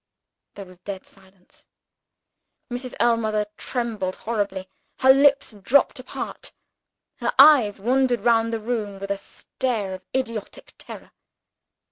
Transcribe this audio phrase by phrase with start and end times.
[0.55, 1.67] There was dead silence.
[2.71, 2.95] Mrs.
[2.99, 4.67] Ellmother trembled horribly
[5.01, 6.53] her lips dropped apart
[7.17, 11.11] her eyes wandered round the room with a stare of idiotic terror.